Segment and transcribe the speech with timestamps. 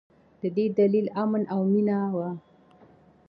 [0.41, 2.29] د دې دلیل امن او مینه وه.